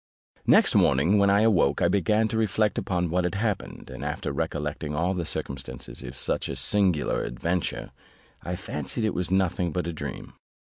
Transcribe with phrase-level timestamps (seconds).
[0.47, 4.31] Next morning, when I awoke, I began to reflect upon what had happened, and after
[4.33, 7.91] recollecting all the circumstances of such a singular adventure,
[8.41, 10.33] I fancied it was nothing but a dream.